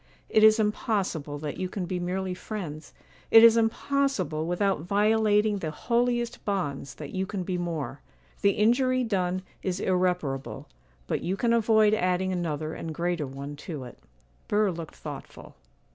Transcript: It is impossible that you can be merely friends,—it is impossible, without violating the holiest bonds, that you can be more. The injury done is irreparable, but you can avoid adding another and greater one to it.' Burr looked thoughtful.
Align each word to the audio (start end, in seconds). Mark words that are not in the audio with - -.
It 0.29 0.43
is 0.43 0.57
impossible 0.59 1.37
that 1.37 1.57
you 1.57 1.69
can 1.69 1.85
be 1.85 1.99
merely 1.99 2.33
friends,—it 2.33 3.43
is 3.43 3.55
impossible, 3.55 4.47
without 4.47 4.81
violating 4.81 5.59
the 5.59 5.69
holiest 5.69 6.43
bonds, 6.43 6.95
that 6.95 7.11
you 7.13 7.27
can 7.27 7.43
be 7.43 7.55
more. 7.59 8.01
The 8.41 8.53
injury 8.53 9.03
done 9.03 9.43
is 9.61 9.79
irreparable, 9.79 10.67
but 11.05 11.21
you 11.21 11.37
can 11.37 11.53
avoid 11.53 11.93
adding 11.93 12.33
another 12.33 12.73
and 12.73 12.95
greater 12.95 13.27
one 13.27 13.55
to 13.57 13.83
it.' 13.83 13.99
Burr 14.47 14.71
looked 14.71 14.95
thoughtful. 14.95 15.55